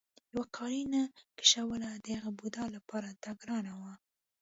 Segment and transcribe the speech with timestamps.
[0.33, 1.03] یوه قالینه
[1.39, 3.93] کشوله د هغه بوډا لپاره دا ګرانه وه.